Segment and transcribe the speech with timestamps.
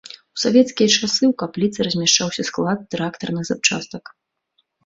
[0.37, 4.03] У савецкія часы ў капліцы размяшчаўся склад трактарных запчастак.